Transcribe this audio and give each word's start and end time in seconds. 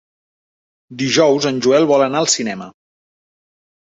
Dijous 1.01 1.47
en 1.51 1.59
Joel 1.65 1.85
vol 1.93 2.05
anar 2.05 2.21
al 2.23 2.29
cinema. 2.37 2.69